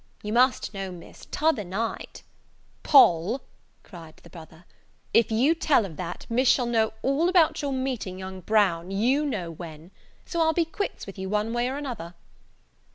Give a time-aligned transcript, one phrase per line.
[0.23, 2.23] You must know, Miss, t'other night"
[2.81, 3.41] "Poll,"
[3.83, 4.65] cried the brother,
[5.13, 9.23] "if you tell of that, Miss shall know all about your meeting young Brown, you
[9.27, 9.91] know when!
[10.25, 12.15] So I'll be quits with you one way or other."